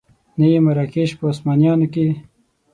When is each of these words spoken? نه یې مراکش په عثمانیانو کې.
نه 0.37 0.45
یې 0.51 0.59
مراکش 0.67 1.09
په 1.19 1.25
عثمانیانو 1.31 1.87
کې. 1.93 2.07